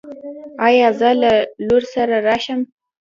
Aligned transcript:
ایا 0.67 0.89
زه 0.99 1.09
له 1.21 1.31
لور 1.67 1.83
سره 1.93 2.15
راشم؟ 2.27 2.59